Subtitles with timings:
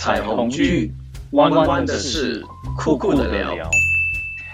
[0.00, 0.94] 彩虹剧，
[1.32, 2.40] 弯弯的事，
[2.76, 3.68] 酷酷的聊。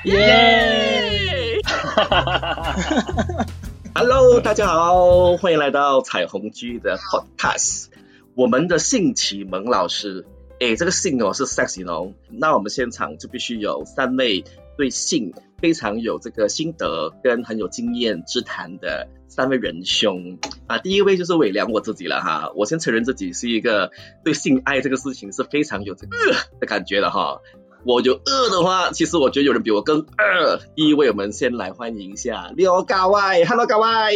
[0.04, 1.60] 耶！
[3.94, 7.88] Hello，大家好，欢迎来到彩虹剧的 Podcast。
[8.34, 10.24] 我们的性启蒙老师，
[10.60, 12.14] 哎，这个性哦是 sexy 哦。
[12.30, 14.44] 那我们现场就必须有三位
[14.78, 15.34] 对性
[15.64, 20.76] 非常有这个心得跟很有经验之谈的三位仁兄啊。
[20.76, 23.90] 第一位就是伟良我自己了哈，我先承认自己是一个
[24.22, 26.16] 对性爱这个事情是非常有这个
[26.60, 27.38] 的感觉的哈。
[27.86, 30.58] 我就饿的话，其实我觉得有人比我更饿。
[30.74, 34.10] 第一位，我们先来欢迎一下刘高外，Hello 高外。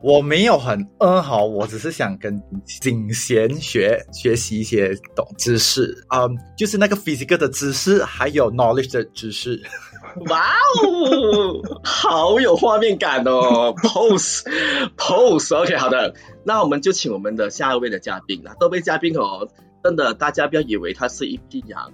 [0.00, 9.60] 我没有很饿哈，我只是想跟景贤学学习一些懂知识啊，就是那个 physical 的知识，还有 knowledge 的知识。
[10.28, 10.44] 哇
[10.82, 16.14] 哦，好有画面感哦，pose，pose，OK，好的，
[16.44, 18.54] 那我们就请我们的下一位的嘉宾了。
[18.60, 19.48] 这位嘉宾哦，
[19.82, 21.90] 真的，大家不要以为他是一匹羊。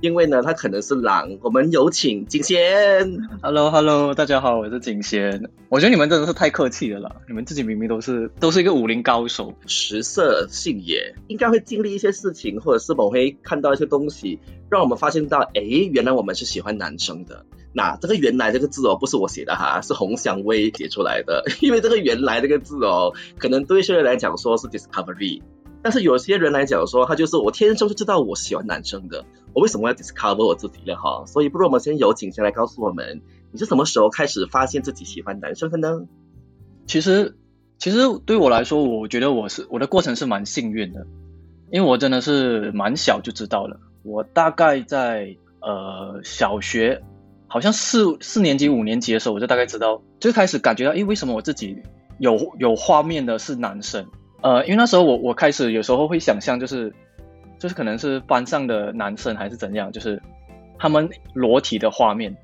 [0.00, 1.38] 因为呢，他可能是狼。
[1.40, 3.16] 我们有请景贤。
[3.40, 5.48] Hello，Hello，大家好，我是景贤。
[5.70, 9.54] 我觉得你们真的是太客气了啦，你们自己明明都是都是一个武林高手。
[9.66, 17.46] 食色性也，应该会经历一些事情，或者是我们会看到一些东西，让我们发现到，哎，原来我们是喜欢男生的。
[17.76, 21.44] 那这个“原来”这个字哦，不是我写的哈，是洪祥威写出来的。
[21.60, 25.42] 因为这个“原来”这个字哦，可能对一些人来讲说是 discovery。
[25.82, 30.96] 但是有些人来讲说，他就是我天生就知道我喜欢男生的，我为什么要 discover 我自己呢？
[30.96, 36.06] 哈，所以不如我们先有请先来告诉我们，你是什么时候开始发现自己喜欢男生的呢？
[36.86, 37.36] 其实，
[37.76, 41.06] 其实对我来说，我觉得我是我的过程是蛮幸运的，
[41.70, 43.78] 因为我真的是蛮小就知道了。
[44.04, 47.02] 我大概在呃小学，
[47.54, 51.80] 好像四四年级、五年级的时候，我就大概知道，最开始感觉到，诶，为什么我自己
[52.18, 54.04] 有有画面的是男生？
[54.42, 56.92] 呃，因为那时候我我开始有时候会想象，就是
[57.60, 60.20] 就是可能是班上的男生还是怎样，就是
[60.80, 62.36] 他们裸体的画面，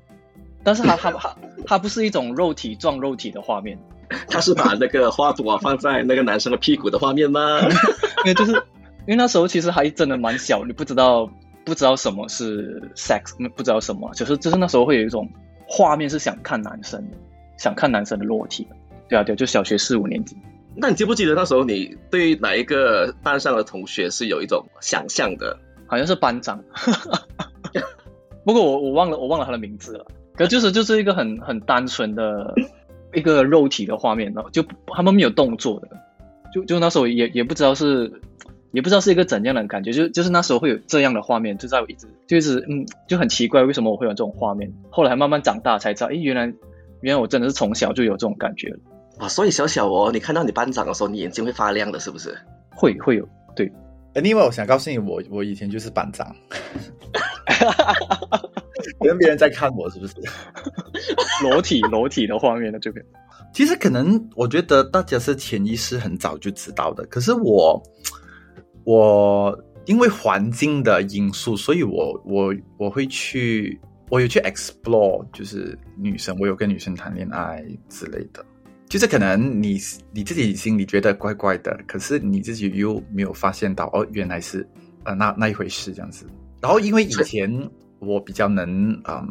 [0.63, 3.77] 但是他他他他不是一种肉体撞肉体的画面，
[4.31, 7.59] 他是把那个花朵放在那个男生的屁股的画面吗？
[8.23, 11.29] 因为就是因为那时候其实还真的蛮小，你不知道
[11.63, 15.29] 不知道什么是 sex，不知道什么，就是就是那时候会有一种
[15.67, 17.17] 画面是想看男生的，
[17.57, 18.67] 想看男生的裸体，
[19.07, 20.35] 对啊对，就小学四五年级。
[20.75, 25.57] 那你记不记得那时候你对哪一个班上的同学是有一种想象的？
[25.87, 26.63] 好像是班长，
[28.45, 30.05] 不过我我忘了我忘了他的名字了。
[30.37, 32.55] 可就是就是一个很很单纯的
[33.13, 35.89] 一个肉体的画面，然后就他们没有动作的，
[36.53, 38.09] 就就那时候也也不知道是
[38.71, 44.71] 也不知道是一个怎样的感觉，就就是那时候会有这样的画面，就在我一直就是嗯就很奇怪为什么我会有这种画面。
[44.89, 46.45] 后来慢慢长大才知道，哎，原来
[47.01, 48.79] 原来我真的是从小就有这种感觉了。
[49.17, 52.37] 啊，所以小小哦，你看到你班长的时候，你眼睛会发亮的，是不是？
[52.71, 53.71] 会会有，对。
[54.15, 56.35] 另外，我想告诉你，我我以前就是班长，
[58.99, 60.15] 跟别人在看我，是不是？
[61.43, 63.05] 裸体裸体的画面的这边，
[63.53, 67.81] 其实可能我觉得大家是潜意识很早就知道的，可是我
[68.83, 78.45] 我因为环境的因素，所以我我我会去，我有去 explore，就是女生，我有跟女生谈恋爱之类的。
[78.87, 79.79] 就是可能你
[80.11, 84.67] 你自己心里觉得怪怪的，可是你自己又没有发现到哦，原来是
[85.05, 86.25] 呃那那一回事这样子。
[86.59, 87.49] 然后因为以前
[87.99, 89.25] 我比较能嗯，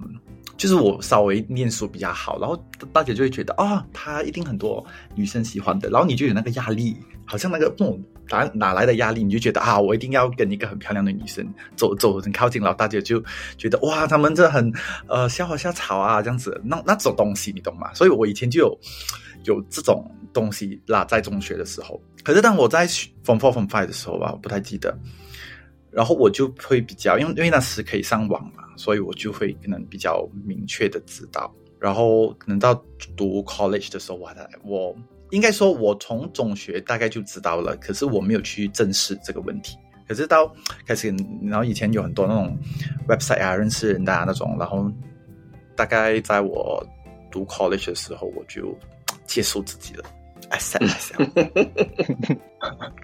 [0.57, 2.59] 就是我稍微念书比较好，然后
[2.91, 4.83] 大姐就会觉得啊，他一定很多
[5.15, 6.97] 女生喜欢的，然后你就有那个压力，
[7.27, 11.47] 好像那个梦哪哪来的压力，你就觉得啊，我一定要跟一个很漂亮的女生
[11.77, 13.23] 走走很靠近，然后大姐就
[13.59, 14.73] 觉得哇，他们这很
[15.07, 17.93] 呃笑花笑草啊这样子，那那种东西你懂吗？
[17.95, 18.79] 所以我以前就有。
[19.45, 20.05] 有这种
[20.35, 24.95] 东西啦，在中学的时候，可是当我在 form four form five 的时候吧，我不太记得。
[25.91, 31.51] 然后我就会比较，因为因为那时可以上网嘛，所以我就会可能比较明确的知道。
[31.79, 32.75] 然后可能到
[33.17, 34.31] 读 college 的时候，我
[34.63, 34.95] 我
[35.31, 39.77] 应该说，我从中学大概就知道了，可是我没有去正视这个问题。
[40.07, 40.53] 可是到
[40.87, 42.59] 开始，然后以前有很多那种
[43.09, 44.91] website 啊，认识人啊那种，然后
[45.75, 46.85] 大概在我
[47.31, 48.77] 读 college 的时候，我就。
[49.27, 50.05] 接受自己了，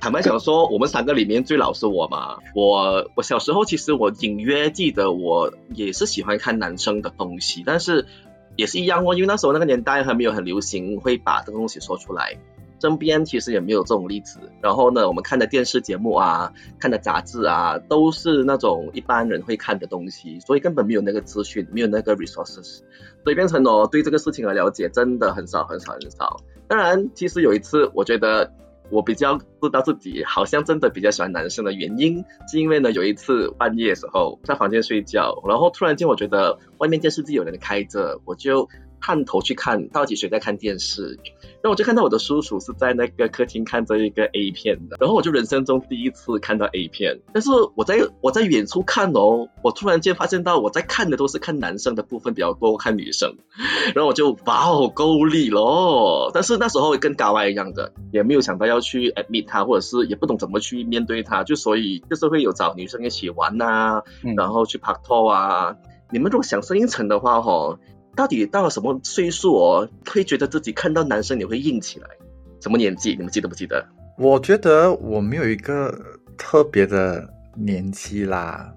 [0.00, 2.36] 坦白讲说，我们三个里面最老是我嘛。
[2.52, 8.08] 我我小时候其实我隐约记得，我也是喜欢看男生的东西，但是
[8.56, 12.36] 也是一样哦，因为那时候那个年代还没有很流行会把这个东西说出来。
[12.78, 14.38] 身边其实也没有这种例子。
[14.60, 22.80] 然后呢，我们看的电视节目啊，看的杂志啊，都是那种一般人会看的东西，所以根本没有那个资讯，没有那个 resources，
[23.24, 26.38] 所以变成哦，对这个事情的了解真的很少很少很少。
[26.68, 28.52] 当然，其实有一次，我觉得
[28.90, 38.68] 我比较知道自己好像真的比较喜欢男生的原因，是因为呢有一次半夜的时候在房间睡觉，然后突然间我觉得外面电视机有人开着，我就
[39.00, 41.18] 探头去看到底谁在看电视。
[41.62, 47.20] 然后我就看到我的叔叔是在那个客厅看着一个 A 片的，然后我就人生中第一次看到 A 片。
[47.32, 53.34] 但是我在我在远处看哦，我突然间发现到我在看的都是看男生的部分比较多，看女生。
[53.94, 56.30] 然后我就哇哦够力咯！
[56.32, 65.76] 但是那时候跟高外一样的，也没有想到要去 admit 他，或者是也不懂怎么去面对他，就所以就是会有找女生一起玩呐、嗯然后去拍拖啊。
[66.12, 67.78] 你们如果想深一层的话，哈，
[68.16, 72.08] 到底到了什么岁数哦，会觉得自己看到男生你会硬起来？
[72.60, 73.10] 什么年纪？
[73.10, 73.86] 你们记得不记得？
[74.18, 75.94] 我觉得我没有一个
[76.38, 78.72] 特别的年纪啦，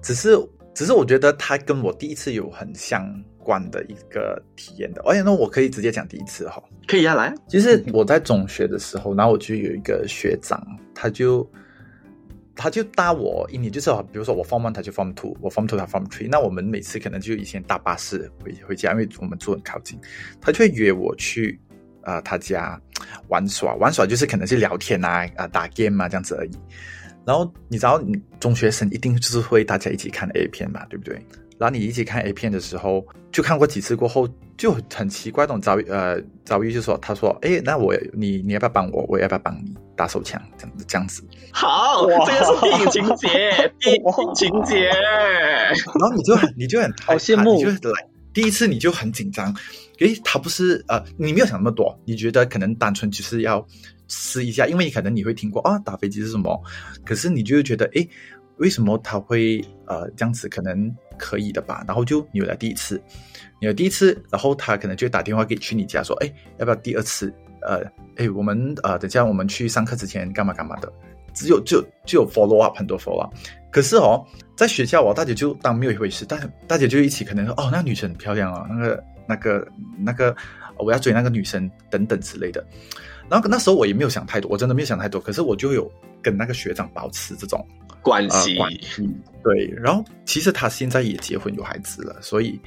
[0.00, 0.38] 只是
[0.72, 3.04] 只是我觉得他跟我第一次有很相
[3.38, 5.02] 关的一个体验的。
[5.04, 10.64] 而且呢，我可以直接讲第一次哈，可以啊，来，就是我在中学的时候，然后我就有一个学长，
[10.94, 11.44] 他就
[12.56, 16.28] 他就搭我一年，就是比如说我 Form One，他就 Form Two，我 Form Two，他 Form Three。
[16.30, 19.98] 那我们每次可能就以前搭巴士回回家，因为我们住很靠近，
[20.40, 21.60] 他就会约我去
[22.02, 22.80] 呃他家
[23.28, 26.50] 玩耍，玩耍就是可能是聊天啊啊打 game 啊这样子而已。
[27.26, 31.14] 然后你知道，你中学生一定就是会大家一起看 A 片嘛，对不对？
[31.58, 34.28] 然后你一起看 A 片的时候，就看过几次过后，
[34.58, 39.04] 就很奇怪，那种遭遇呃遭遇就说，他说，哎，那我你你要不要帮我？
[39.08, 40.40] 我要不要帮你打手枪？
[40.58, 41.22] 这样子这样子。
[41.52, 44.86] 好，这个是电影情节， 电影情节。
[44.86, 49.54] 然后你就很你就很好羡慕你就来第一次你就很紧张，
[50.00, 53.64] 诶，他不是呃，你没有想那么多，你觉得可能单纯就是要
[54.08, 56.60] 试一下，因为可能你会听过啊，打飞机是什么，
[57.06, 58.08] 可是你就会觉得，诶，
[58.56, 60.48] 为什么他会呃这样子？
[60.48, 61.84] 可能可以的吧？
[61.86, 63.00] 然后就你有了第一次，
[63.60, 67.32] 你有第一次，然后他可能就打电话给去你家说，诶，要不要第二次？
[67.64, 67.82] 呃，
[68.16, 70.92] 诶，我们呃，等下我们去上课之前干嘛干嘛的，
[71.32, 73.34] 只有就就有 follow up 很多 follow up。
[73.70, 74.24] 可是哦，
[74.56, 79.68] 在学校哦，大家就当没有一回事，但大家就一起可能说哦，那女生很漂亮啊，那个那个
[79.98, 80.36] 那个，
[80.76, 82.64] 我要追那个女生等等之类的。
[83.28, 85.20] 然后那时候我也没有想太多，我真的没有想太多。
[85.20, 85.90] 可是我就有
[86.22, 89.10] 跟那个学长保持这种呃关系，关系，
[89.42, 89.66] 对。
[89.82, 92.60] 然后其实他现在也结婚有孩子了，所以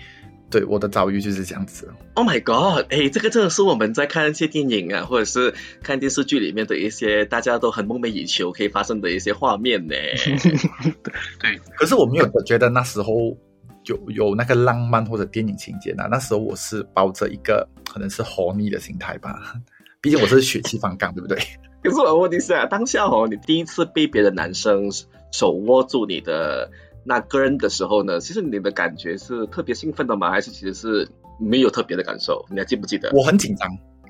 [0.49, 1.89] 对我的遭遇就是这样子。
[2.13, 2.85] Oh my god！
[2.89, 5.53] 哎，这个真的是我们在看一些电影啊，或者是
[5.83, 9.95] 看电视剧里面的一些大家都很梦寐以求可以发生的一些画面呢。
[11.39, 13.37] 对，可是我没有觉得那时候
[13.85, 16.07] 有有那个浪漫或者电影情节呢。
[16.09, 19.53] 那时候我是抱着一个可能是 horny 的心态吧，
[20.01, 21.37] 毕竟我是血气方刚，对不对？
[21.83, 24.89] 可是我问题是啊，当下哦，你第一次被别的男生
[25.31, 26.71] 手握住你的
[27.07, 30.29] 那个人的时候呢，其实你的感觉是特别兴奋的吗？
[30.29, 31.07] 还是其实是
[31.39, 32.45] 没有特别的感受？
[32.51, 33.09] 你还记不记得？
[33.13, 33.65] 我很紧张，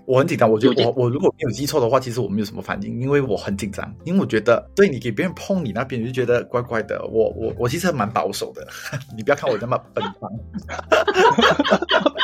[0.08, 0.50] 我很紧张。
[0.50, 7.06] 我觉得我我如果没有记错的话，其实我没有什么反应，因为我很紧张，因为我觉得对你给别人碰你那边，你就觉得怪怪的。
[7.06, 8.68] 我我我其实蛮保守的，
[9.16, 10.32] 你不要看我这么奔放，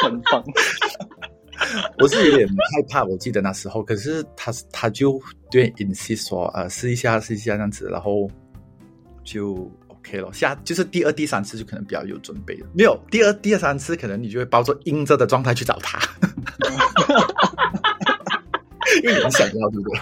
[0.02, 0.44] 奔放。
[2.00, 3.04] 我是有点害怕。
[3.04, 5.22] 我记得那时候，可是他他就有
[5.52, 8.28] 点 insist 说，呃，试一下试一下这样子，然后
[9.24, 9.72] 就
[10.06, 10.32] OK 了。
[10.34, 12.68] 下就是第二、第三次就可能比较有准备了。
[12.74, 16.00] 没有第二、第二三次，可能你就会抱着硬着的状态去找他，
[19.02, 20.00] 因为你很想要，对不对？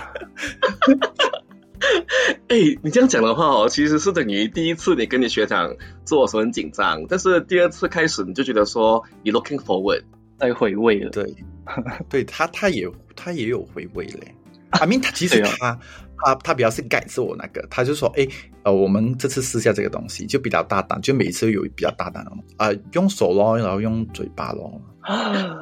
[2.73, 10.03] 哎，你这样讲的话哦，其实是等于第一次你跟你学长做的时候很紧张，但是第二次开始你就觉得说你 looking forward。
[10.39, 11.35] 在回味了，对，
[12.09, 14.33] 对他他也他也有回味嘞。
[14.71, 15.79] I mean，他其实他、
[16.23, 18.27] 他他比较是改是我那个，他就说，哎，
[18.63, 24.81] 呃，我们这次试下这个东西，就比较大胆，就每一次有比较大胆哦，啊、用手咯，然后用嘴巴咯。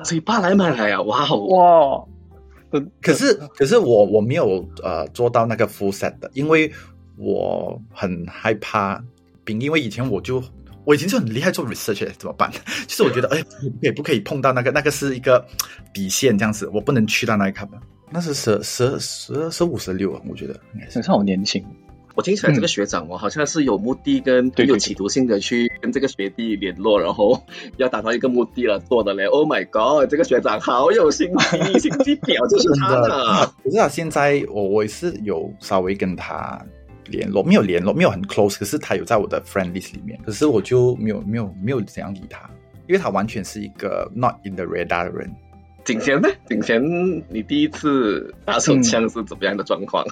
[0.03, 2.05] 嘴巴来买来啊，哇哦！
[2.71, 6.69] 哇，可是可是我我没有呃做到那个 full set 的，因为
[7.15, 9.01] 我很害怕
[9.45, 10.43] 冰，因为以前我就
[10.83, 12.51] 我以前就很厉害做 research，怎么办？
[12.85, 15.43] 就是我觉得哎，不可以不可以碰到那个那个是一个
[15.93, 17.79] 底线这样子，我不能去到那一卡吧。
[18.11, 21.63] 那是十十十十五十六啊，我觉得应该是好年轻。
[22.15, 27.41] 我听起来这个学长哦，好像是有目的跟有企图性的去跟这个学弟联络，然后
[27.77, 29.23] 要达到一个目的了做的嘞。
[29.25, 33.53] Oh my god，这个学长好有心机，心机婊就是他真的。
[33.63, 36.61] 可是他现在我我也是有稍微跟他
[37.05, 42.49] 联络，没有联络，没有很 close，可是他有在我的 friend list 里面，可是我就没有没有没有怎样理他，
[42.87, 45.33] 因为他完全是一个 not in the radar 的人。
[45.89, 46.29] 景贤呢？
[46.47, 46.79] 景贤，
[47.29, 50.05] 你第一次打手枪是怎么样的状况？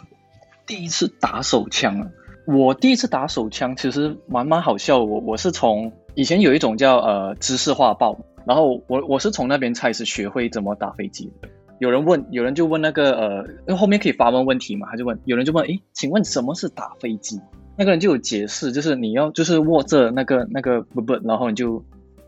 [0.65, 2.09] 第一次打手枪啊！
[2.47, 5.03] 我第一次打手枪其实蛮蛮好笑。
[5.03, 8.17] 我我是从以前有一种叫呃知识画报，
[8.47, 11.47] 然后我我是从那边开始学会怎么打飞机的。
[11.77, 17.39] 有人问，有人就问那个呃，因为后面可以发问问题嘛，他就问，有人就问，诶，请问什么是打飞机？
[17.77, 21.85] 那个人就有解释，就是你要就是握着那个那个不不，然后你就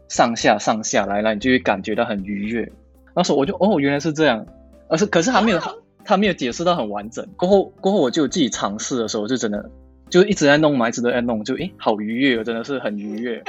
[0.08, 2.72] 上下上下来来，你就会感觉到很愉悦。
[3.20, 4.46] 那时候我就哦，原来是这样，
[4.88, 5.60] 而是可是还没有
[6.06, 7.28] 他没有解释到很完整。
[7.36, 9.70] 过后过后我就自己尝试的时候，就真的
[10.10, 13.44] 就一直在弄嘛，一直都在弄，就诶好愉悦，真的是很愉悦。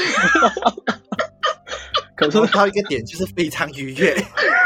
[2.17, 4.17] 可是到一个点就是非常愉悦。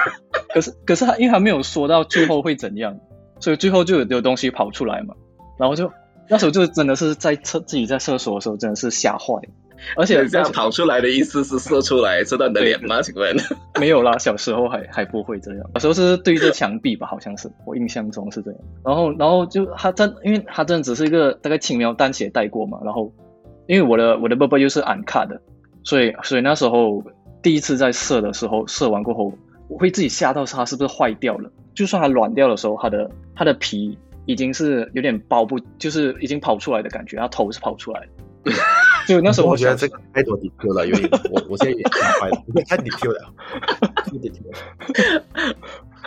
[0.54, 2.98] 可是可是他因为他没有说到最后会怎样，
[3.40, 5.14] 所以最后就有有东西跑出来嘛，
[5.58, 5.92] 然后就
[6.30, 9.34] 那时候就真的是在厕自己在厕所的时候真的是吓坏，
[9.96, 13.02] 而且这样跑出来的意思是射出来射到你的脸吗？
[13.02, 13.36] 请问
[13.80, 18.60] 没有啦，小时候还还不会这样，小时候是对着墙壁吧，好像是我印象中是这样。
[18.84, 23.12] 然后然后就他真因为他真的只是一个大概轻描淡写带过嘛，然后
[23.66, 25.40] 因为我的我的爸爸又是俺卡的，
[25.82, 27.02] 所以所以那时候
[27.42, 29.32] 第一次在射的时候射完过后。
[29.66, 31.50] 我会自己吓到，它是不是坏掉了？
[31.74, 38.00] 就算它软掉的时候，它的它的皮已经是有点包不，就是已经跑出来的感觉，它头是跑出来
[38.44, 38.52] 的。
[39.06, 43.32] 就那时候我觉得这个太多 detail 了，有点我我现在也吓坏了，太 detail 了，
[43.96, 45.24] 太 detail 了。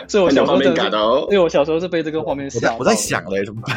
[0.06, 0.98] 所以我小时候真的，
[1.30, 2.76] 因为我小时候是被这个画面吓。
[2.78, 3.76] 我在想嘞，怎么办？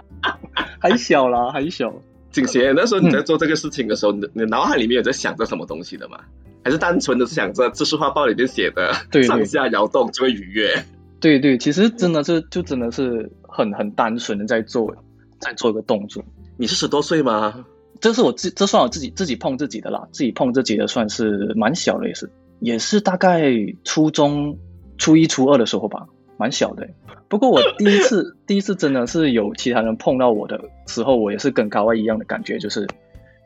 [0.80, 1.92] 还小啦，还小。
[2.30, 6.18] 景贤，那时候你在做这个事情的时候，你你脑海里面有在想着什么东西的吗？
[6.64, 10.82] 还是单纯的是想着《知识画报》里面写的，上下摇动就会愉悦。
[11.20, 14.96] 对对，其实真的是就真的是很很单纯的在做
[15.38, 16.24] 在做一个动作。
[16.56, 17.64] 你是十多岁吗？
[18.00, 22.30] 这是我自这算我自己自己碰自己的啦，自己碰自己的算是蛮小的，也是
[22.60, 23.52] 也是大概
[23.84, 24.58] 初中
[24.98, 26.06] 初一初二的时候吧，
[26.36, 26.88] 蛮小的。
[27.28, 32.86] 不过我第一次 第一次真的是有其他人碰到我的时候，我也是跟高外一样的感觉，就是。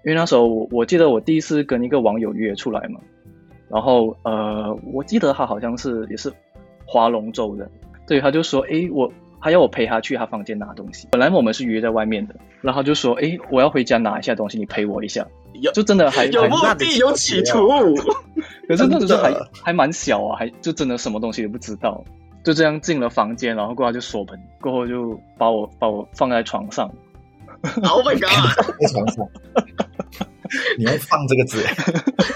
[0.05, 3.01] 因为那时候我我记得我第一次跟一个网友约出来嘛，
[3.69, 6.33] 然后呃，我记得他好像是也是
[6.87, 7.69] 划龙舟的，
[8.07, 11.09] 对，他就说，哎，我还要我陪他去他房间拿东西。
[11.11, 15.27] 本来我们是约在外面的，然后就说，哎，我要回家拿一下东西，你陪我一下。
[15.73, 17.67] 就真的还有目的有企图，
[18.69, 22.05] 可是那时候还还蛮小啊，还就真的什么东西都不知道，
[22.45, 26.91] 就这样进了房间，然后过后就锁门，过后就把我把我放在床上。
[27.83, 28.77] Oh my god！
[28.81, 29.27] 在床上。
[30.79, 31.65] 你要放这个字，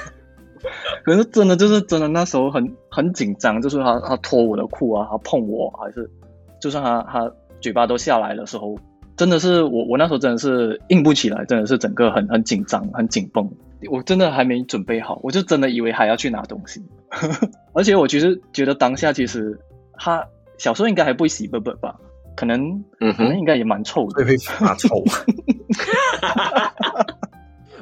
[1.04, 6.11] 可是真的就是真的，那时候很很紧张，就是他他脱我的裤啊，他碰我，还是
[6.60, 8.78] 就算他他嘴巴都下来的时候，
[9.16, 13.50] 真的是我我那时候真的是硬不起来，真的是整个很很紧张，很紧绷，
[13.90, 16.82] 我真的还没准备好，我就真的以为还要去拿东西，
[17.74, 19.58] 而且我其实觉得当下其实
[19.94, 20.26] 他
[20.58, 21.96] 小时候应该还不会洗笨笨吧，
[22.36, 25.02] 可能嗯可能应该也蛮臭的，会发臭。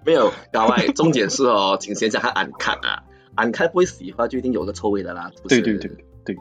[0.04, 3.02] 没有，搞外重点是哦，请先讲下安看啊，
[3.34, 5.30] 安看不会洗的话，就一定有个臭味的啦。
[5.48, 5.90] 对对对
[6.24, 6.36] 对，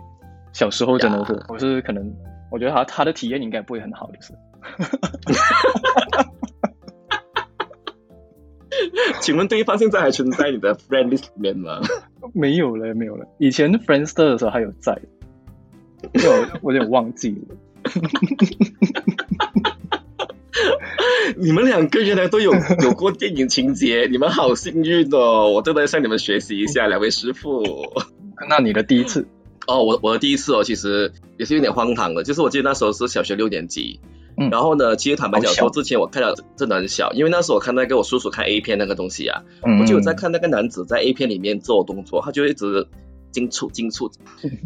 [0.53, 2.13] 小时候真的是，我是可能，
[2.51, 4.33] 我觉得他他的体验应该不会很好，就是。
[9.21, 11.81] 请问对方现在还存在你的 friend list 里面吗？
[12.33, 13.25] 没有了，没有了。
[13.39, 14.99] 以前 friendster 的时候还有在，
[16.13, 17.55] 我我有点忘记了。
[21.37, 25.51] 你们两个原来都有有过电影情节，你们好幸运哦！
[25.51, 27.63] 我真的向你们学习一下，两位师傅。
[28.49, 29.27] 那你的第一次？
[29.67, 33.99] 哦，我我的第一次哦，其实也是有点荒唐的，就是我记得那时候是小学六年级，
[34.37, 39.43] 嗯，然后呢，其实坦白讲说，之前我看到真的很小，因为那时候我看那个我叔叔看 A 片那个东西啊，
[39.79, 42.87] 我就有在看那个男子在 A 片里面做动作，他就一直。
[43.29, 44.09] 进出进出，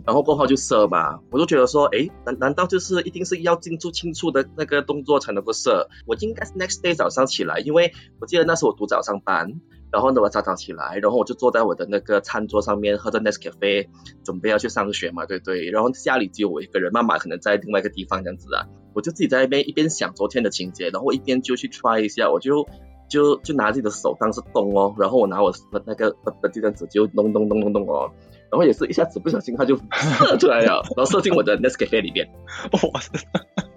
[0.05, 5.89] 然后过后就射嘛，我就觉得说，哎，难难道就是一定是要进出进出的那个动作才能够射？
[6.05, 7.91] 我应该是 next day 早上起来，因为
[8.21, 9.59] 我记得那时候我读早上班，
[9.91, 13.87] 然后呢我早早起来，然后我就坐在我的那个餐桌上面喝着 Nescafe，
[14.23, 15.69] 准备要去上学嘛，对对？
[15.69, 22.65] 然后家里只有我一个人，妈妈可能在另外一个地方这样子啊，我就自己在那边一边想昨天的情节，然后一边就去 try 一下，我就
[23.09, 28.11] 就就拿自己的手当是动哦，然后我拿我的那个的这张纸就咚咚咚咚咚哦。
[28.49, 32.29] 然后也是一下子不小心，它就射出来了，然后射进我的 Nescafe 里面。
[32.73, 32.99] 哇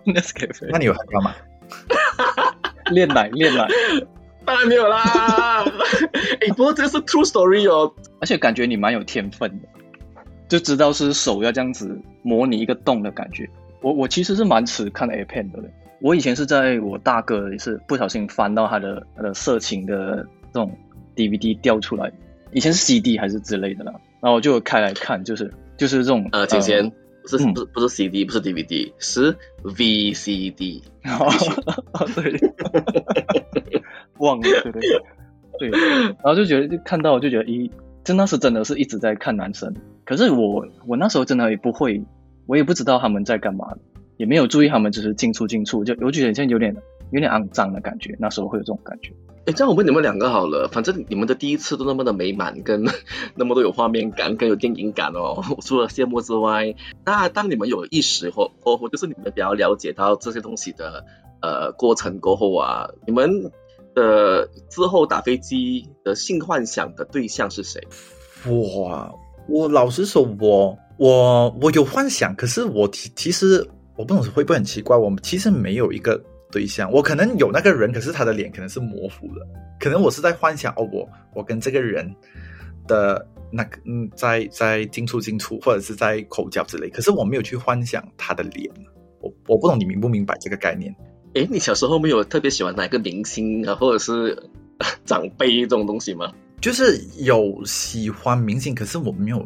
[0.04, 1.32] ，Nescafe，那你有害怕吗？
[2.90, 3.68] 练奶，练奶，
[4.44, 5.64] 当然没有啦。
[6.40, 9.68] 哎，不过这是 true story 哦，而且感觉你蛮有天分的，
[10.48, 13.48] 就知道是手要这样子模拟一个洞的感觉。
[13.80, 15.58] 我我其实是蛮迟看 A 片的，
[16.00, 20.76] 我以前是在我大哥也是不小心翻到他的他的色情的这种
[21.14, 22.10] DVD 掉出来，
[22.52, 23.92] 以前是 CD 还是之类的啦。
[24.20, 26.90] 然后我就开来看，就是就是这种呃，姐姐
[27.24, 30.82] 不是不是不是 CD，不是 DVD，是 VCD。
[32.14, 33.82] 对，
[34.18, 34.80] 忘了对对
[35.58, 37.70] 对，然后就觉得就看到就觉得，咦，
[38.04, 42.04] 就那时真的是一直在看男生，可是我我那时候真的也不会，
[42.46, 43.74] 我也不知道他们在干嘛，
[44.18, 46.76] 也没有注意他们只是进出进出，就我觉得现在有点
[47.10, 49.12] 有点肮脏的感觉，那时候会有这种感觉。
[49.46, 52.82] 哎，这样我问你们两个好了，反正你们的第一次都那么的美满，跟
[53.36, 55.44] 那么多有画面感，更有电影感哦。
[55.60, 56.74] 除了羡慕之外，
[57.04, 61.04] 那当你们有意识或或或就是你们比较了解到这些东西的
[61.42, 63.52] 呃过程过后啊，你们
[63.94, 67.86] 的之后打飞机的性幻想的对象是谁？
[68.46, 69.12] 哇，
[69.46, 76.18] 我老实说，我我我有幻想，可是我其其实我不懂会不会很奇怪，我们其实没有一个。
[76.54, 79.44] 对象，我可能有那个人，可是他的脸可能是模糊的，
[79.80, 82.08] 可能我是在幻想哦，我我跟这个人
[82.86, 88.70] 的那个嗯，在在进出进出，或者是在口交之类，可是我没有去幻想他的脸，
[89.20, 90.94] 我我不懂你明不明白这个概念？
[91.34, 94.40] 诶，你小时候没有特别喜欢哪个明星啊，或者是
[95.04, 96.32] 长辈这种东西吗？
[96.60, 99.44] 就是有喜欢明星，可是我没有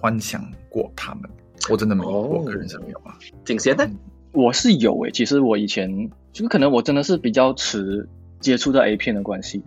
[0.00, 1.30] 幻想过他们，
[1.70, 3.16] 我真的没有，我个人是没有啊。
[3.44, 3.88] 景贤呢？
[4.32, 6.10] 我是有诶，其实我以前。
[6.32, 8.08] 就可能我真的是比较迟
[8.40, 9.62] 接触到 A 片的关系，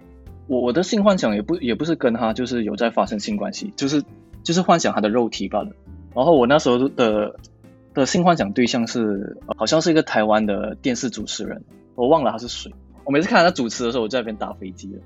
[0.48, 4.04] 我我的性幻想也不也不是跟他就是有在发生性关系，就是
[4.42, 5.70] 就是幻想他的肉体罢了。
[6.16, 7.36] 然后我那时候的
[7.94, 12.74] 的性幻想对象是好像是一个台湾的电视主持人，我忘了他是谁。
[13.04, 15.02] 我每次看他主持的时候，我在那边打飞机了。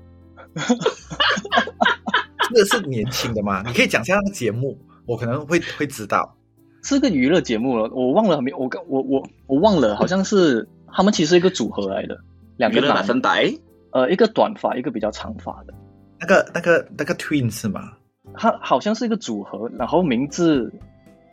[2.54, 3.62] 这是年轻的吗？
[3.66, 6.38] 你可以讲一下那个节目，我可能会会知道。
[6.82, 10.68] 是个娱乐节目了，我忘了没我我我我忘了，好像是。
[10.92, 12.18] 他们其实一个组合来的，
[12.56, 13.48] 两个百分百，
[13.92, 15.72] 呃，一个短发，一个比较长发的，
[16.18, 17.92] 那个那个那个 twin 是吗？
[18.34, 20.68] 他好像是一个组合，然后名字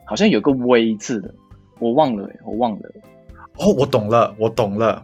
[0.06, 1.34] 好像有个 V 字的，
[1.80, 2.82] 我忘了，我忘了。
[3.56, 5.04] 哦，我懂了，我懂了，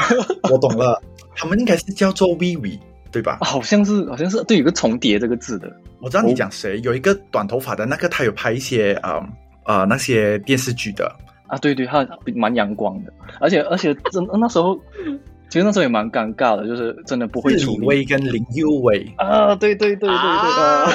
[0.50, 0.98] 我懂了，
[1.36, 2.78] 他们应该是叫做 Vivi
[3.12, 3.40] 对吧？
[3.42, 5.70] 好像是，好像是，对，有个重叠这个字的。
[6.00, 9.28] 我知道你讲谁，有一个短头发的那个，他有拍一些啊
[9.64, 11.10] 啊那些电视剧的。
[11.46, 14.78] 啊，对对，他蛮阳光的，而且而且真 那时候，
[15.48, 20.18] 其实那时候也蛮尴尬的，就是真的不会李威跟林佑伟啊，对对对对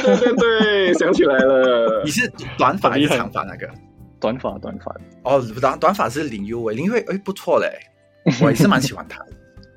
[0.01, 3.69] 对，对对对， 想起来了，你是短发还是长发那个？
[4.17, 7.69] 短发短发哦，短短发是林佑伟，林佑伟哎不错嘞，
[8.41, 9.31] 我也是蛮喜欢他的。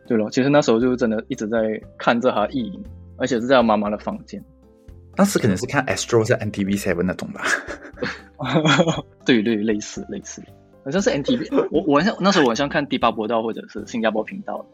[0.07, 1.59] 对了，其实那时候就真的一直在
[1.99, 2.81] 看着他意淫，
[3.19, 4.41] 而且是在妈妈的房间。
[5.17, 7.43] 当时可能是看 Astro 在 NTV Seven 那种吧，
[9.27, 10.43] 对对，类似类似。
[10.85, 14.65] 好像是 NTV，我我像那时候我像看第八波道或者是新加坡频道，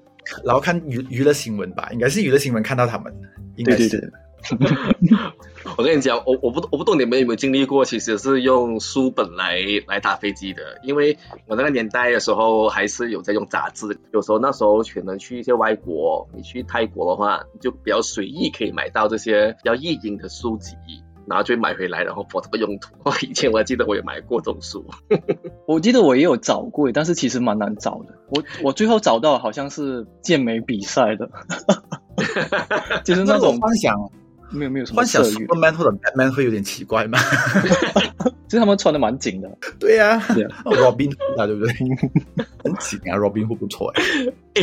[0.44, 3.12] 然后看娱娱乐新闻吧，应该是娱乐新闻看到他们，
[3.57, 4.12] 应该是。
[5.79, 9.57] 我跟你讲，我我不我不懂你们有没有经历过，其实是用书本来
[9.88, 20.77] 来打飞机的，因为我那个年代的时候还是有在用杂志，有时候那时候可能去一些外国，你去泰国的话，就比较随意可以买到这些比较易经的书籍。
[21.26, 22.90] 然后就买回来，然后做这个用途。
[23.22, 24.84] 以前我还记得我也买过这种书，
[25.66, 28.14] 我记得我也有找过，但是其实蛮难找的。
[28.28, 31.28] 我我最后找到好像是健美比赛的，
[33.04, 34.10] 就是那种幻想，
[34.50, 37.18] 没有没有什么幻想 Superman 或者 Batman 会有点奇怪吗？
[38.48, 39.50] 其 实他们穿的蛮紧的。
[39.80, 40.18] 对呀
[40.64, 41.72] ，Robin 啊，对不对？
[42.62, 44.02] 很紧啊，Robin 会不错哎，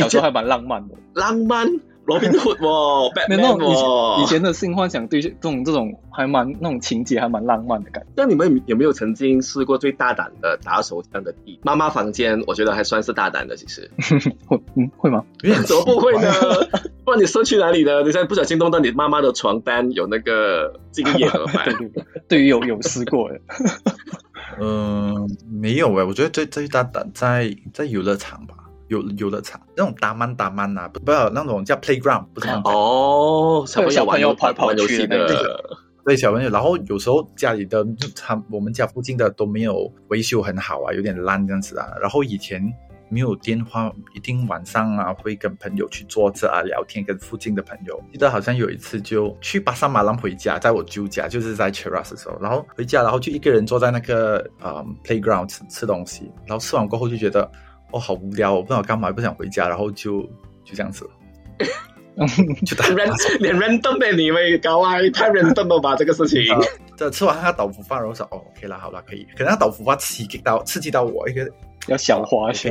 [0.00, 1.66] 小时候还蛮浪漫的，浪漫。
[2.04, 8.08] 罗宾虎哦，那种以前以前的性幻想对这种这种还蛮那种情节还蛮浪漫的感觉。
[8.16, 11.60] 那你们有没有曾经试过最大胆的打手枪的地？
[11.62, 13.90] 妈妈房间，我觉得还算是大胆的，其实
[14.46, 15.24] 会嗯会吗？
[15.66, 16.28] 怎么不会呢？
[17.04, 18.00] 不然你射去哪里呢？
[18.02, 21.66] 你现在不小心弄到你妈妈的床单有那个精液怎么办？
[22.28, 23.40] 对于有有试过的，
[24.60, 28.54] 嗯， 没有哎，我觉得最最大胆在在游乐场吧。
[28.92, 35.26] 游游乐场那种打满打满呐，不不要那种叫 playground，不是哦，小朋友跑跑游戏的，
[36.04, 36.50] 对小朋友。
[36.50, 41.86] 然后有时候家里的他我们家附近的都没有维修很好啊，有点烂这样子啊。
[42.00, 42.62] 然后以前
[43.08, 47.98] 没有电话，一定晚上啊会跟朋友去坐着啊聊天，跟附近的朋友。
[48.12, 57.50] 记得好像有一次就去巴沙马兰回家，在我舅家，就是在 Cheras 的时候，然后回家，然后就一个人坐在那个呃 playground 吃吃东西，然后吃完过后就觉得。
[57.92, 60.22] 哦，好无聊，我不知道干嘛，不想回家，然后就
[60.64, 61.10] 就这样子了。
[62.66, 63.08] 就连
[63.40, 65.96] 连 random 的你们搞啊，太 random 了吧？
[65.96, 66.44] 这个事情。
[66.94, 69.26] 这吃完那个豆腐饭，然后说哦，OK 啦，好啦，可以。
[69.36, 71.50] 可能他豆腐饭刺激到刺激到我一个，
[71.88, 72.70] 要消化一下。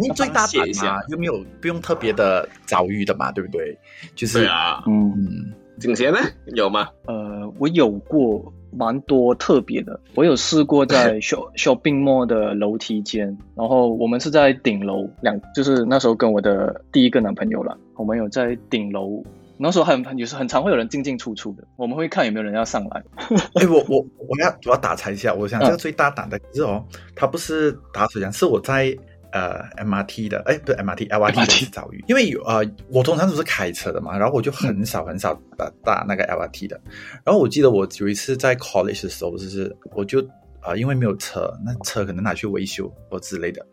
[0.00, 3.78] 你最大胆嘛，又没有不用特别的遭遇的嘛，对不对？
[4.14, 6.18] 就是啊，嗯，景贤呢？
[6.54, 6.88] 有吗？
[7.06, 8.50] 呃，我有过。
[8.76, 19.22] 蛮多特别的，我有试过在 show shopping mall 的楼梯间，然后我们是在顶楼两，就是那时候跟我的第一个男朋友了，我们有在顶楼
[19.56, 23.02] 那时候很很有时很常会有人进进出出的，我们会看有没有人要上来。
[23.54, 26.84] 哎，我我我要我要打岔一下，我想这个最大胆的可是哦，
[27.14, 28.94] 他不是打水枪，是我在
[29.34, 36.80] 呃 MRT 的，哎，不是 MRT，LRT 的遭遇，因为有呃，我通常都是开车的嘛，然后我就很少很少打打那个 LRT 的，
[37.24, 40.26] 然后我记得我有一次在 college 的时候，就是我就
[40.60, 43.66] 啊，因为没有车，那车可能拿去维修或之类的，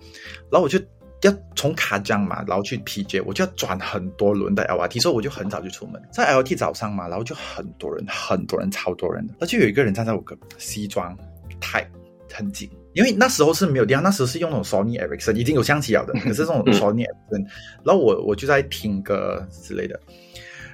[0.51, 0.77] 然后我就。
[1.23, 6.01] 要从卡江嘛，然后去 PJ，我就要转很多轮的 LRT，所以我就很早就出门。
[6.11, 9.35] 在 LRT 早上嘛，然后就很多人，很多人，超多人的。
[9.39, 11.15] 而且有一个人站在我个西装
[11.59, 11.87] 太
[12.33, 17.45] 很紧，因为那时候是没有电话，那时候是用那种 Sony Ericsson，已经有相机了的，可是这种 Sony Ericsson。
[17.83, 19.99] 然后我我就在听歌之类的，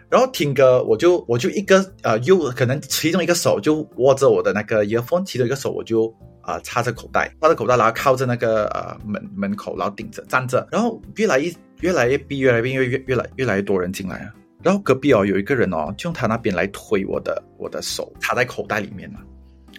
[0.10, 6.13] 然后听歌我就我就一个呃，又可能其中一个手就握着我的那个 earphone，其中一个手我就。
[6.47, 11.51] 啊，插着口袋，插着口袋，然后靠着那个呃门门口，然后顶着站着，然后越来越
[11.82, 14.34] 越来越逼，越来越越越越来越来越多人进来啊。
[14.63, 19.19] 然后隔壁哦有一个人哦，就用他那边来推我的我的手，插在口袋里面嘛。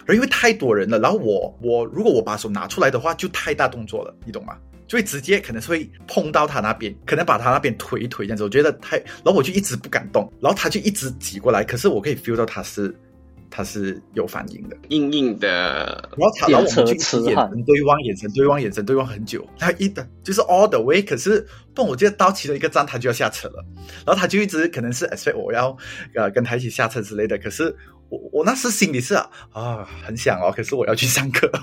[0.09, 4.57] 而因为太多人了，然后我我如果我把手拿出来的话，就太大动作了，你懂吗？
[4.87, 8.43] 就会直接可能是会碰到他那边，可能把他那边推一推这样子。
[8.43, 12.93] 我觉得太，然后我就一直不敢动，然后他就一直挤过来，可是我可以 feel 到他是。
[13.51, 19.43] 他是有反应的，硬硬的，然后然后我们就眼神对望，眼神对望，眼神对望很久。
[19.57, 21.43] 他一的就是 all the way，可是
[21.73, 23.65] 不，我记得到其中一个站他就要下车了，
[24.05, 25.75] 然后他就一直可能是 expect 我要
[26.13, 27.39] 呃跟他一起下车之类的。
[27.39, 27.75] 可是
[28.09, 29.29] 我我那时心里是啊
[30.05, 31.49] 很想哦，可是我要去上课。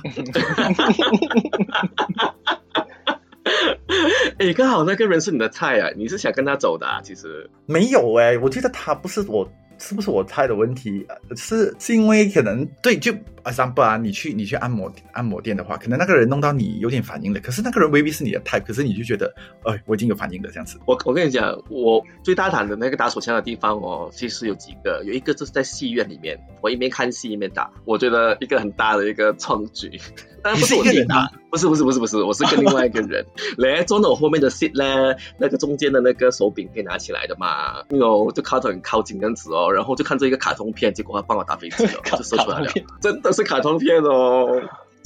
[4.39, 7.01] 哎，刚好那个人是你的菜啊，你是想跟他走的啊？
[7.03, 9.51] 其实没有哎，我觉得他不是我。
[9.79, 11.07] 是不是我猜的问题？
[11.37, 13.13] 是是因为可能对，就
[13.43, 19.33] 啊，三不啊，你去你去按摩按摩店的话，可能那个人弄到你有点反应了，可是那个人未必是你的 type，可是你就觉得，
[19.65, 20.79] 哎，我已经有反应了这样子。
[20.87, 30.01] 我我跟你讲，我最大胆的那个打手枪的地方哦，其实有几个，有一个就是在戏院里面，我一边看戏一边打，我觉得一个很大的一个创举。
[30.43, 33.25] 但不是我自己打，不是不是不是不是，我是跟另外一个人。
[33.57, 44.47] 来坐在我后面的 seat 呢，那个中间的那个手柄可以拿起来的嘛，那种就靠得很靠近这样子哦，然后就看这一个卡通片，结果他帮我打飞机了， 就射出来了，真的是卡通片哦。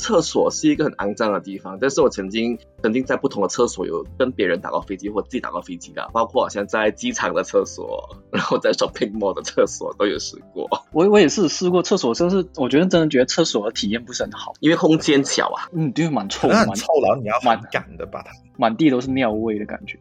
[0.00, 10.68] 厕所是一个很肮脏的地方，但是我曾经曾经在不同的厕所有跟别人打过飞机或自己打过飞机的，包括好像在机场的厕所， 然后在 shopping mall 的厕所都有试过。
[10.92, 18.30] 我我也是试过厕所，真是我觉得真的觉得厕所的体验不是很好，因为空间小啊，嗯，对，蛮臭，蛮臭，然后你要蛮赶的把它，
[18.60, 19.98] 满地都是尿味的感觉。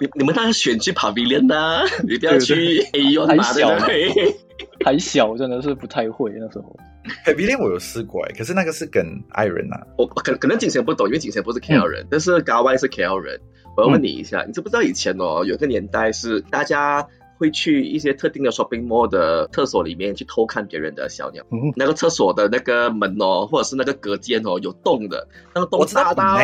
[0.00, 3.68] 你你们当然选去爬 v i l l n 呐， 你不要去 A 用还小，
[4.84, 6.76] 还小，真的是不太会那时候。
[7.24, 9.86] h 比 v 我有试过哎，可是那个是跟爱人啊。
[9.96, 13.40] 我可可能景贤不懂，因为景贤不是 KL 人，但是高外是 KL 人。
[13.76, 17.06] 我要问你一下，你知不知道以前哦，有个年代是大家
[17.38, 21.44] 会去一些特定的 shopping mall 的厕所里面去偷看别人的小鸟。
[21.76, 26.38] 那个厕所的那个门哦，或者是那个隔间哦，有洞的，那个洞大到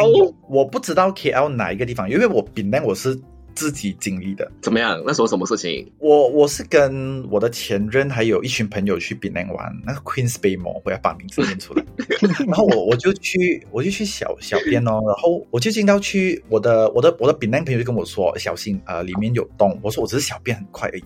[0.48, 3.20] 我不知道 KL 哪一个地方，因为我本来我是。
[3.54, 5.02] 自己经历的怎么样？
[5.06, 5.90] 那时候什么事情？
[5.98, 11.84] 我我是跟我的前任还有一群朋友去槟榔玩，那个 Queen's Bay Mall，我要把名字念出来。
[12.46, 15.00] 然后我我就去，我就去小小便哦。
[15.06, 21.04] 然后我就进到去，我的我的我的槟榔朋友就跟我说：“小心啊，里面有洞。”我说：“我只是小便很快而已。”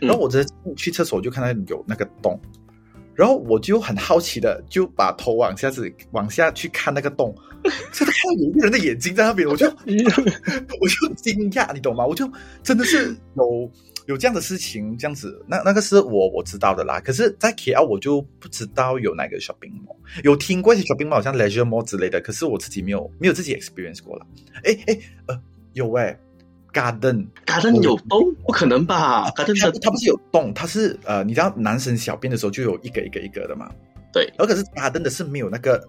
[0.00, 2.38] 然后我直接去厕所就看到有那个洞。
[3.16, 7.34] 然后我就很好奇的就把头往下子往下去看那个洞，
[7.92, 9.66] 真的看到有一个人的眼睛在那边，我就
[10.80, 12.04] 我就惊讶，你懂吗？
[12.06, 12.30] 我就
[12.62, 13.70] 真的是有
[14.06, 17.00] 有这样的事情，这样子，那那个是我我知道的啦。
[17.00, 24.26] 可是，在 KL 我就不知道有哪个 shopping mall，有听过一些 shopping mall，好像 leisure mall 之类的，可是我自己没有没有自己 experience 过了。
[24.64, 26.16] 哎哎呃，有哎。
[26.76, 28.34] Garden，garden 有洞？
[28.44, 33.70] 不可能吧？garden 它它不是有洞，它是呃，你知道男生小便的时候就有一个一个一个的嘛？
[34.12, 35.82] 对，而可是 garden 的是没有那个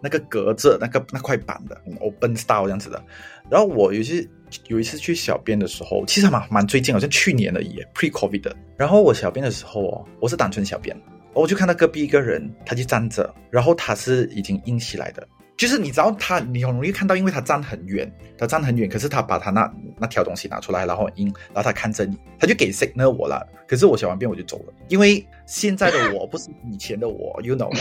[0.00, 3.02] 那个隔着那个那块板的，open style 这样子的。
[3.50, 4.26] 然后我有些
[4.68, 8.56] 有一次去小便的时候，其实蛮蛮最近，好像去年而已，pre covid 的。
[8.78, 10.96] 然后我小便的时候哦，我是单纯小便，
[11.34, 15.26] 我就看到隔壁一个人，他就站着，然后他是已经硬起来的。
[15.60, 23.46] 就是你知道他，你很容易看到，因为他站很远，他站很远，可是他把他那那条东西拿出来，然后音，然后他看着你，他就给 signal 我了。
[23.68, 27.68] 可是我小完便我就走了，因为现在的我不是以前的我，you know。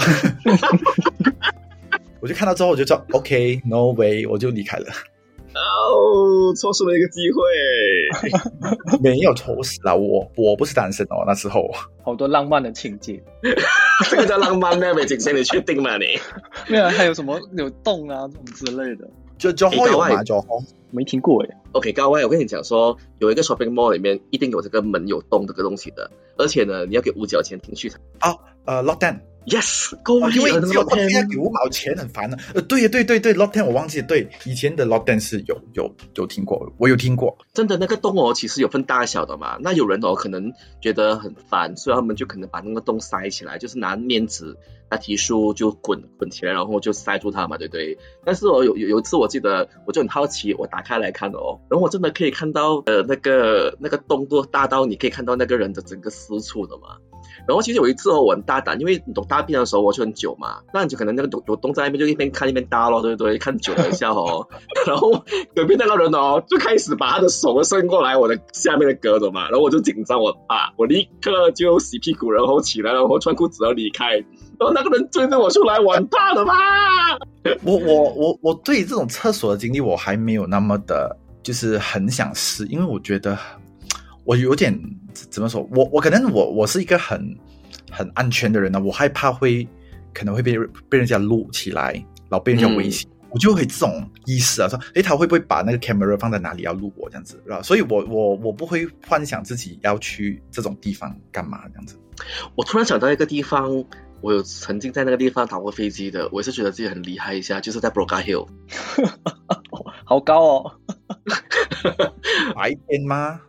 [2.19, 4.87] 我就看到之后我就说 OK，no way，我就离开了。
[5.53, 7.39] 哦，错失了一个机会，
[9.01, 11.65] 没有错失了，我我不是单身哦，那时候
[12.03, 13.23] 好多浪漫的情节，
[14.09, 14.93] 这个叫浪漫咩？
[14.93, 15.97] 美景线，你确定吗？
[15.97, 16.05] 你
[16.67, 16.87] 没有？
[16.89, 19.09] 还有什么有洞啊这种之类的？
[19.37, 20.47] 就就好有嘛，就好。
[20.91, 21.49] 没听过哎。
[21.71, 27.91] OK，高外，我跟你讲说，有一个 shopping mall 里面一定有这个门有洞这个东西的，而且呢，你要给五角钱进去。
[28.65, 32.37] 呃，Lot Ten，Yes，够哦因为力了只有 Lot Lot Ten 要给五毛钱，很烦的。
[32.53, 37.37] 呃，对对对对，Lot Ten 我忘记了，对，以前的 Lot Ten 是有有有听过，我有听过。
[37.53, 39.57] 真的那个洞哦，其实有分大小的嘛。
[39.59, 44.55] 那有人哦，可能觉得很烦，所以他们就可能把那个洞塞起来，就是拿面纸、
[44.91, 47.97] 拿提书就滚滚起来，然后就塞住它嘛，对不对？
[48.23, 56.97] 但是我有有有一次我记得，我就很好奇，我打开来看哦，然后我真的可以看到呃那个那个洞都大到你可以看到那个人的整个私处的嘛。
[57.47, 63.37] 然后其实有一次哦，我很大胆，因为你懂大便的时候我就很久嘛，那你就可能那个有东在那边就一边看一边搭咯，对不对？
[63.37, 64.47] 看久了一下哦，
[64.85, 65.11] 然后
[65.55, 76.53] 隔壁那个人哦就开始把他的手伸过来我的下面的格子嘛，然后我就紧张，我啊，我立刻就洗屁股，然后起来，然后穿裤子要离开，然后那个人追着我出来，完蛋了吧？
[77.63, 83.37] 我我我我对这种厕所的经历我还没有那么的，就是很想试，因为我觉得
[84.29, 84.71] 我有点
[85.11, 87.35] 怎么说，我我可能我我是一个很
[87.89, 89.67] 很安全的人呢，我害怕会
[90.13, 90.55] 可能会被
[90.87, 91.93] 被人家录起来，
[92.29, 93.07] 然后被人家威胁。
[93.31, 97.59] 我就会这种意识啊，说，诶，他会不会把那个 camera 放在哪里要录我这样子，啊？
[97.63, 101.95] 所以我我我不会幻想自己要去这种地方干嘛这样子。
[102.53, 103.83] 我突然想到一个地方，
[104.21, 108.47] 我有曾经在那个地方打过飞机的，我也是觉得自己很厉害一下，就是在 Broca Hill。
[110.05, 110.71] 好高哦！
[112.55, 113.41] 白天吗？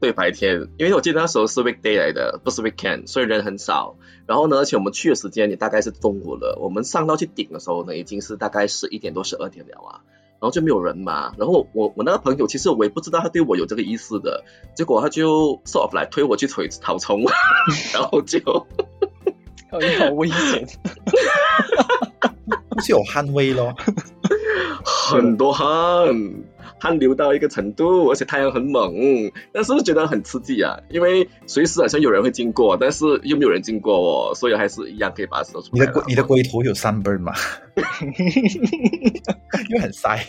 [0.00, 3.96] 对，白天，因为我记得那时候是 weekday 来的，不是 weekend，所以人很少。
[4.26, 10.00] 然后呢，而且我们去的时间也大概是中午了，我们上到去顶的时候呢，已经是大概十一点多、十二点了啊。
[10.38, 11.32] 然后就没有人嘛。
[11.38, 17.22] 然后我我那个朋友，其实我也不知道他对我有这个意思的，结果他就 sort of 来推我去腿草丛，
[17.94, 18.38] 然后就
[19.80, 20.66] 你好危险！
[22.68, 23.74] 不是有捍卫咯？
[24.84, 26.14] 很多汗，
[26.86, 28.94] 汗流到一个程度，而且太阳很猛，
[29.52, 35.80] 但是觉得很刺激啊，因为随时好像有人会经过，但是又没有人经过哦，所以还是一样可以把手出来。
[35.80, 37.32] 你的龟你的龟头有 sunburn 吗？
[39.68, 40.24] 因为很晒。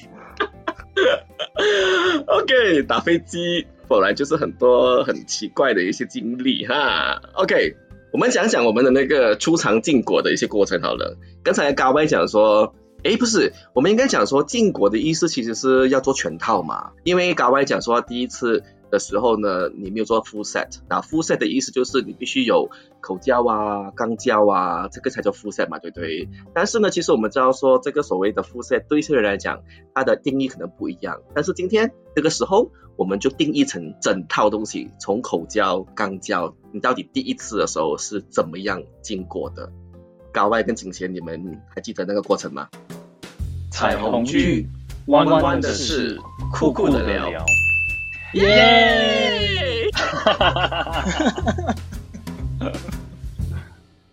[2.25, 7.21] OK，打飞机本来就是很多很奇怪的一些经历哈。
[7.35, 7.75] OK，
[8.11, 11.17] 我们讲讲我们的那个出场禁果的一些过程好了。
[11.43, 18.63] 刚才高歪讲说，诶，不是，我们应该讲说禁果的意思其实是要做全套嘛，因为高歪讲说第一次。
[18.89, 22.69] 的时候呢，你没有做 full set，那 full set 的意思就是你必须有
[23.01, 26.29] 口交啊、肛交啊，这个才叫 full set 嘛，对不对？
[26.53, 29.61] 但是呢，其实我们知道说这个所谓的 full set 对一些人来讲，
[29.93, 31.19] 它的定义可能不一样。
[31.35, 39.69] 但是今天这个时候，我们就定义成整套东西，从口交、肛交，你到底第一次的时候是怎么样经过的？
[40.31, 42.67] 高外跟景贤，你们还记得那个过程吗？
[43.71, 44.67] 彩虹剧，
[45.07, 46.19] 弯弯的事，
[46.51, 47.45] 酷酷的聊。
[48.33, 49.89] 耶！